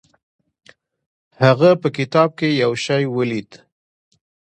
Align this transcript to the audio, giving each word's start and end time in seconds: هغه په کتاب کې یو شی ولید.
هغه 1.41 1.69
په 1.81 1.87
کتاب 1.97 2.29
کې 2.39 2.47
یو 2.63 2.71
شی 2.83 3.03
ولید. 3.15 3.51